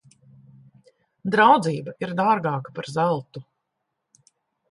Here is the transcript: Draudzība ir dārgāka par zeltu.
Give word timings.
Draudzība 1.35 1.93
ir 2.07 2.15
dārgāka 2.21 2.75
par 2.79 2.91
zeltu. 2.95 3.45